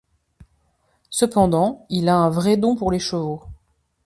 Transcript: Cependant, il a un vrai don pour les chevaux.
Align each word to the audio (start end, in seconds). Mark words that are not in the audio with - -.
Cependant, 1.11 1.85
il 1.91 2.09
a 2.09 2.15
un 2.15 2.31
vrai 2.31 2.57
don 2.57 2.75
pour 2.75 2.91
les 2.91 2.97
chevaux. 2.97 3.43